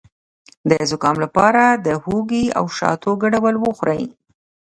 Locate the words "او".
2.59-2.65